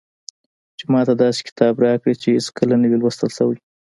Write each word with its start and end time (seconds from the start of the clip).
چې 0.77 0.85
ماته 0.91 1.13
داسې 1.23 1.41
کتاب 1.49 1.73
راکړي 1.85 2.13
چې 2.21 2.27
هېڅکله 2.35 2.75
نه 2.81 2.87
وي 2.89 2.97
لوستل 3.01 3.29
شوی. 3.37 3.57